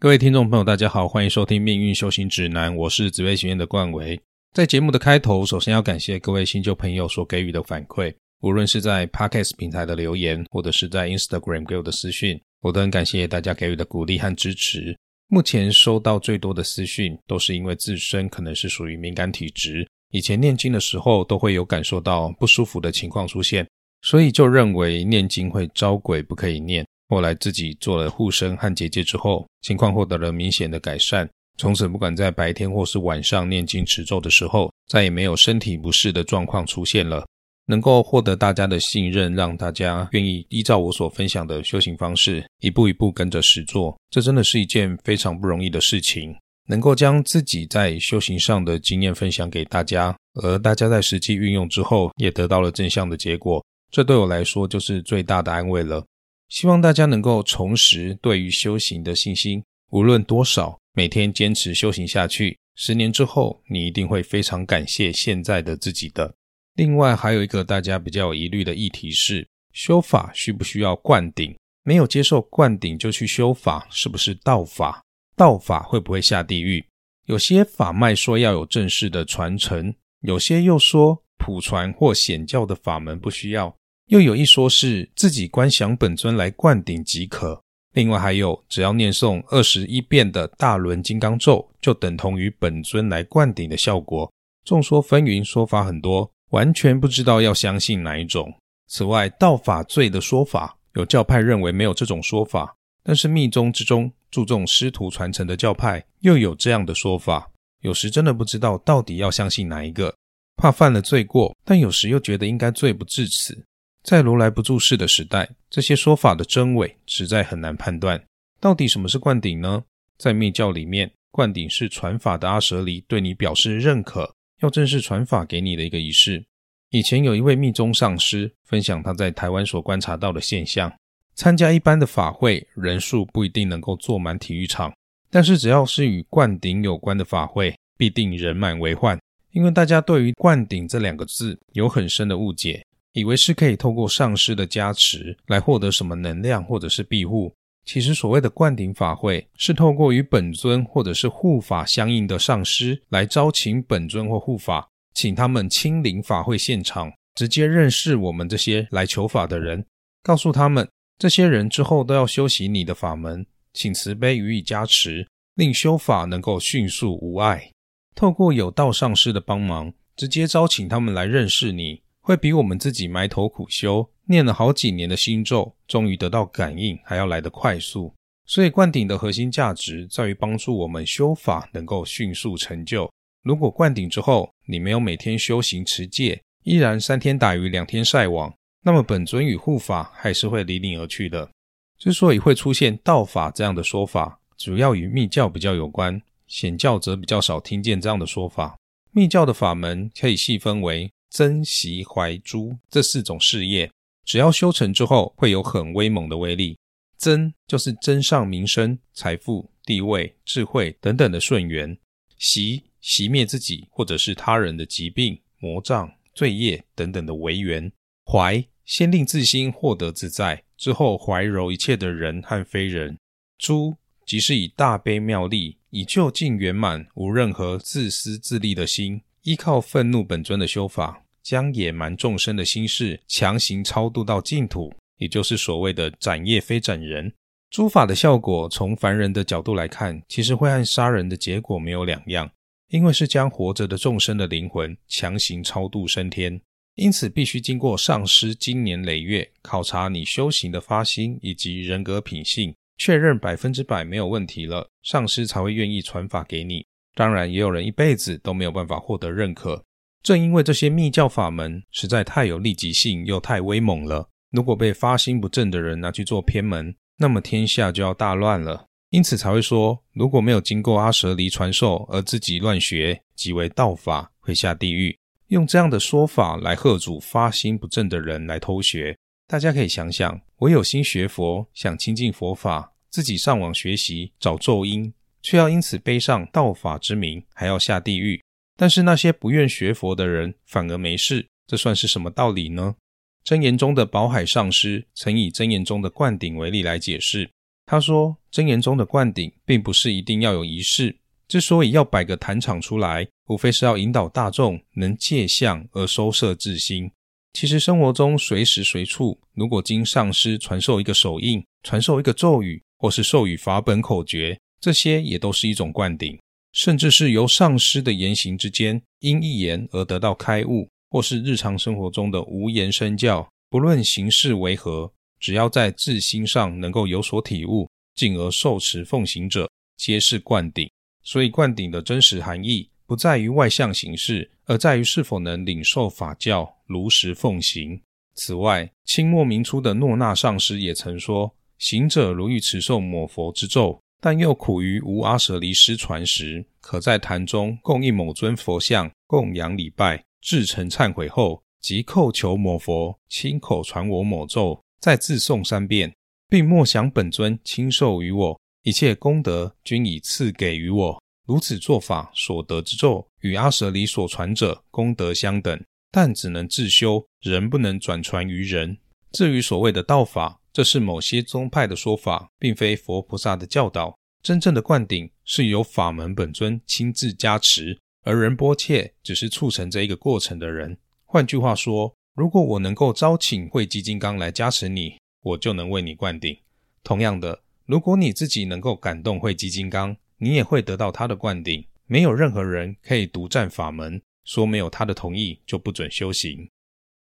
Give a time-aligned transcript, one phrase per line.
[0.00, 4.16] 各位听众朋友，大家好，欢迎收听《命运修行指南》，我是紫薇学院的冠维。
[4.52, 14.96] 在节目的开头，首先要感谢各位新旧朋友所给予的反馈，无论是在 Podcast 平台的留言，或者是在 Instagram 给我的私讯，我都很感谢大家给予的鼓励和支持。
[15.26, 23.66] 目前收到最多的私讯，都是因为自身可能是属于敏感体质，以前念经的时候都会有感受到不舒服的情况出现，
[24.02, 26.86] 所以就认为念经会招鬼，不可以念。
[27.08, 31.28] 后来自己做了护身和结界之后，情况获得了明显的改善。
[31.56, 37.26] 从此，不管在白天或是晚上念经持咒的时候，再也没有身体不适的状况出现了。
[37.66, 46.34] 能够获得大家的信任，让大家愿意依照我所分享的修行方式，一步一步跟着实做，这真的是一件非常不容易的事情。
[46.66, 56.04] 能够将自己在修行上的经验分享给大家，而大家在实际运用之后，也得到了正向的结果，这对我来说就是最大的安慰了。
[56.48, 66.34] 希望大家能够重拾对于修行的信心，无论多少，每天坚持修行下去，十年之后，你一定会非常感谢现在的自己的。
[66.74, 71.54] 另外，还有一个大家比较有疑虑的议题是，修法需不需要灌顶？
[71.84, 75.02] 没有接受灌顶就去修法，是不是道法？
[75.36, 76.84] 道法会不会下地狱？
[77.26, 83.77] 有些法脉说要有正式的传承，有些又说普传或显教的法门不需要。
[84.08, 94.32] 又有一说是自己观想本尊来灌顶即可，另外还有只要念诵二十一遍的大轮金刚咒，就等同于本尊来灌顶的效果。
[94.64, 98.50] 众说纷纭，说法很多，完全不知道要相信哪一种。
[98.86, 107.50] 此外，道法罪的说法，有教派认为没有这种说法，但是密宗之中注重师徒传承的教派又有这样的说法。
[107.82, 110.14] 有时真的不知道到底要相信哪一个，
[110.56, 113.66] 怕犯了罪过，但有时又觉得应该罪不至此。
[114.02, 118.22] 在如来不住世的时代，这些说法的真伪实在很难判断。
[118.60, 119.84] 到底什么是灌顶呢？
[120.16, 126.44] 在密教里面，灌顶是传法的阿舍离对你表示认可，要正式传法给你的一个仪式。
[126.90, 130.90] 以前有一位密宗上师分享他在台湾所观察到的现象：
[131.34, 134.90] 参加一般的法会，人数不一定能够坐满体育场；
[135.30, 139.18] 但是只要是与灌顶有关的法会，必定人满为患。
[139.52, 142.84] 因为大家对于“灌顶”这两个字有很深的误解。
[143.12, 147.52] 以为是可以透过上师的加持来获得什么能量或者是庇护，
[147.84, 159.84] 其实所谓的灌顶法会是透过与本尊或者是护法相应的上师来招请本尊或护法，请他们亲临法会现场，直接认识我们这些来求法的人，
[160.22, 160.86] 告诉他们
[161.18, 167.72] 这些人之后都要修习你的法门，请慈悲予以加持，令修法能够迅速无碍。
[168.14, 172.02] 透过有道上师的帮忙，直接招请他们来认识你。
[172.28, 178.12] 会比我们自己埋头苦修、念了好几年的心咒，终于得到感应还要来得快速。
[178.44, 183.10] 所以灌顶的核心价值在于帮助我们修法能够迅速成就。
[183.44, 188.52] 如果灌顶之后你没有每天修行持戒，依然三天打鱼两天晒网，
[188.82, 191.48] 那么本尊与护法还是会离你而去的。
[191.96, 198.76] 之所以会出现道法这样的说法，主要与密教比较有关，显教则比较少听见这样的说法。
[199.12, 201.10] 密教的法门可以细分为。
[201.28, 203.90] 增习怀珠这四种事业，
[204.24, 206.76] 只要修成之后，会有很威猛的威力。
[207.16, 211.96] 增就是增上名声、财富、地位、智慧等等的顺缘；
[212.38, 217.90] 习熄灭自己或者是他人的疾病、魔障、罪业等等的为缘；
[218.24, 223.16] 怀先令自心获得自在，之后怀柔一切的人和非人；
[223.58, 229.22] 珠即是以大悲妙力，以就近圆满、无任何自私自利的心。
[229.42, 237.32] 依靠愤怒本尊的修法，将野蛮众生的心事强行超度到净土，也就是所谓的斩业非斩人。
[237.70, 242.50] 诸法的效果，从凡人的角度来看，其实会和杀人的结果没有两样，
[242.88, 246.60] 因为是将活着的众生的灵魂强行超度升天，
[246.94, 256.86] 因此必须经过上师经年累月考察你修行的发心以及人格品性，确认百分之百没有问题了，上师才会愿意传法给你。
[257.18, 259.84] 当然，也有人一辈子都没有办法获得认可。
[260.22, 268.86] 正因为这些密教法门实在太有利己性，又太威猛了，如果被发心不正的人拿去做偏门，那么天下就要大乱了。
[269.10, 275.18] 因此才会说，如果没有经过阿舍离传授而自己乱学，即为道法，会下地狱。
[275.48, 279.16] 用这样的说法来喝阻发心不正的人来偷学。
[279.48, 285.12] 大家可以想想，我有心学佛，想亲近佛法，自己上网学习找咒音。
[285.42, 288.42] 却要因此背上道法之名，还要下地狱。
[288.76, 292.94] 但是那些不愿学佛的人反而没事，这算是什么道理呢？
[293.42, 297.50] 真言中的宝海上师曾以真言中的灌顶为例来解释：
[297.86, 301.16] 他说，真言中的灌顶并不是一定要有仪式，
[301.48, 307.10] 之所以要摆个坛场出来，无非是要引导大众能借相而收摄自心。
[307.54, 316.38] 其实生活中随时随处，如果经上师传授一个手印、传授一个咒语，或是授予法本口诀，这些也都是一种灌顶。
[316.72, 325.10] 甚至是由上师的言行之间，因一言而得到开悟，或是日常生活中的无言身教，不论形式为何。
[325.40, 330.90] 只要在自心上能够有所体悟，进而受持奉行者，皆是灌顶。
[331.22, 338.00] 所以灌顶的真实含义，不在于外向形式，而在于是否能领受法教，如实奉行。
[338.34, 354.82] 此外，清末明初的诺那上师也曾说：行者如欲持受某佛之咒，但又苦于无阿舍离师传时，可在坛中供应某尊佛像，供养礼拜，至诚忏悔后，即叩求某佛亲口传我某咒。
[355.00, 356.12] 再自诵三遍，
[356.48, 361.22] 并默想本尊亲授于我，一切功德均已赐给于我。
[361.46, 365.80] 如此做法所得之咒，与阿舍离所传者功德相等，
[366.10, 368.98] 但只能自修，仍不能转传于人。
[369.30, 374.16] 至于所谓的道法，这是某些宗派的说法，并非佛菩萨的教导。
[374.40, 380.96] 真正的灌顶是由法门本尊亲自加持，而仁波切只是促成这一个过程的人。
[381.24, 382.14] 换句话说。
[382.36, 386.56] 如果我能够招请慧基金刚来加持你，我就能为你灌顶。
[387.02, 391.84] 同样的，如果你自己能够感动慧基金刚，你也会得到他的灌顶。
[392.06, 396.70] 没有任何人可以独占法门，说没有他的同意就不准修行。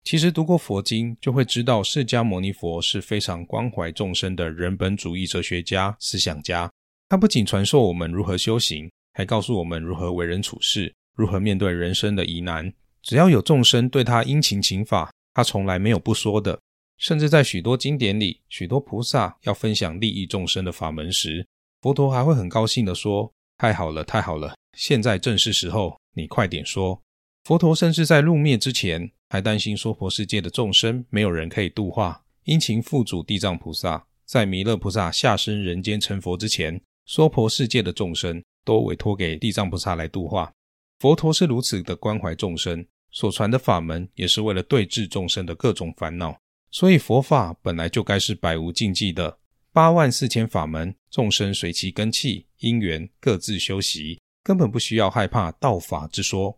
[0.05, 6.71] 其实读过佛经，就会知道释迦牟尼佛是非常关怀众生的人本主义哲学家、思想家。
[7.09, 12.71] 他不仅传授我们如何修行，还告诉我们如何为人处事，如何面对人生的疑难。
[13.01, 16.59] 只要有众生对他殷勤请法，他从来没有不说的。
[16.99, 21.47] 甚至在许多经典里，许多菩萨要分享利益众生的法门时，
[21.81, 27.01] 佛陀还会很高兴地说：“太好了，太好了，现在正是时候，你快点说。”
[27.43, 40.53] 佛陀甚至在入灭之前，还担心娑婆世界的众生没有人可以度化，殷勤付嘱地藏菩萨，在弥勒菩萨下生人间成佛之前，娑婆世界的众生都委托给地藏菩萨来度化。
[40.99, 42.85] 佛陀是如此的关怀众生。
[43.11, 46.37] 所传的法门也是为了对治众生的各种烦恼，
[46.71, 49.37] 所以佛法本来就该是百无禁忌的。
[49.73, 56.57] 八万四千法门，众生随其根器因缘各自修习，根本不需要害怕道法之说。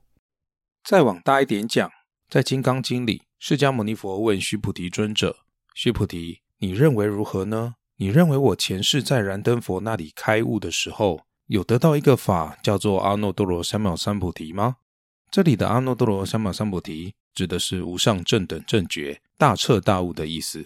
[0.84, 1.92] 再往大一点讲，
[2.30, 5.38] 在《金刚经》里，释迦牟尼佛问须菩提尊者
[5.74, 7.76] ：“须菩提，你认为如何呢？
[7.96, 14.76] 你认为我前世在燃灯佛那里开悟的时候，有得到一个法叫做阿耨多罗三藐三菩提吗？”
[15.32, 20.66] 这里的阿耨多罗三藐三菩提指的是无上正等正觉、大彻大悟的意思。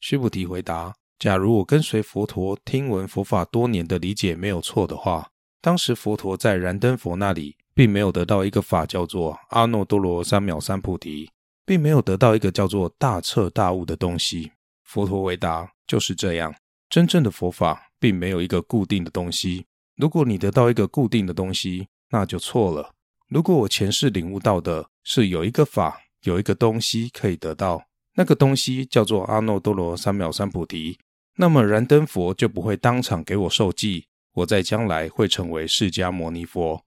[0.00, 5.30] 须菩提回答：“假如我跟随佛陀听闻佛法多年的理解没有错的话，
[5.62, 11.30] 当时佛陀在燃灯佛那里，并没有得到一个法叫做阿耨多罗三藐三菩提，
[11.64, 14.50] 并没有得到一个叫做大彻大悟的东西。”
[14.82, 16.52] 佛陀回答：“就是这样，
[16.90, 19.66] 真正的佛法并没有一个固定的东西。
[19.94, 22.94] 如果你得到一个固定的东西，那就错了。”
[23.30, 27.84] 如果我前世领悟到的是有一个法，有一个东西可以得到，
[28.16, 30.98] 那个东西叫做阿耨多罗三藐三菩提，
[31.36, 36.82] 那么燃灯佛就不会当场给我受记，我在将来会成为释迦牟尼佛。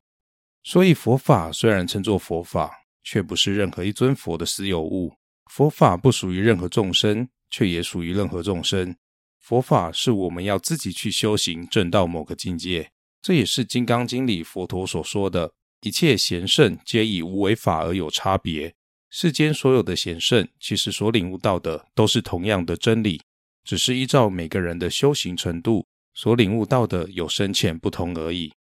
[0.64, 2.72] 所以佛法虽然称作佛法，
[3.04, 5.14] 却不是任何一尊佛的私有物。
[5.52, 8.96] 佛法不属于任何众生，却也属于任何众生。
[9.40, 12.92] 佛法是我们要自己去修行，证到某个境界。
[13.22, 15.52] 这也是《金刚经》里佛陀所说的。
[15.82, 18.76] 一切贤圣皆以无为法而有差别。
[19.10, 23.20] 世间所有的贤圣，其实所领悟到的都是同样的真理，
[23.64, 28.54] 只是依照每个人的修行程度，所领悟到的有深浅不同而已。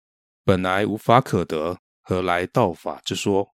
[0.44, 3.50] 本来无法可得，何来道法之说？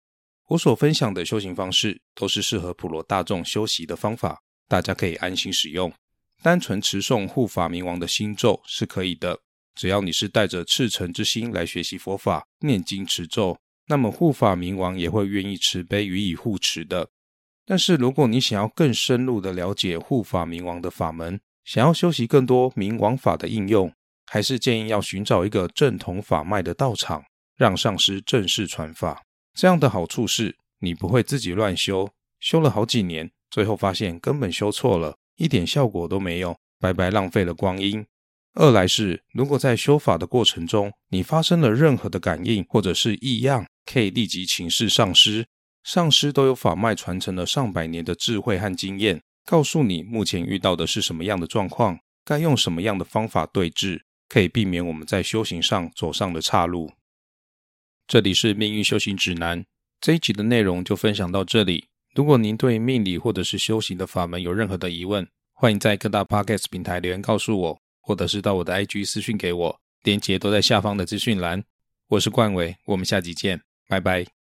[0.49, 5.91] 我所分享的修行方式，都是适合普罗大众修习的方法，大家可以安心使用。
[6.43, 9.39] 单纯持诵护法明王的心咒是可以的。
[9.75, 13.57] 只要你是带着赤诚之心来学习佛法、念经持咒，
[13.87, 17.09] 那么护法明王也会愿意慈悲予以护持的。
[17.65, 23.91] 但是，如果你想要更深入的了解护法明王的法门，想要修习更多明王法的应用，
[24.27, 27.25] 还是建议要寻找一个正统法脉的道场，
[27.57, 29.23] 让上师正式传法。
[29.55, 38.05] 这样的好处是，你不会自己乱修，修了好几年，最后发现根本修错了，一点效果都没有，白白浪费了光阴。
[38.55, 45.47] 二来是，如果在修法的过程中，你发生了任何的感应或者是异样，可以立即请示上师。
[45.83, 56.93] 上师都有法脉传承了上百年的智慧和经验，告诉你目前遇到的是什么样的状况，该用什么样的方法对治，可以避免我们在修行上走上的岔路。
[58.07, 59.65] 这里是命运修行指南，
[60.01, 61.87] 这一集的内容就分享到这里。
[62.15, 71.65] 如果您对命理或者是修行的法门有任何的疑问，欢迎在各大 podcast 平台留言告诉我，或者是到我的 IG 私讯给我，链接都在下方的资讯栏。
[72.09, 74.33] 我是冠伟，我们下集见，拜拜。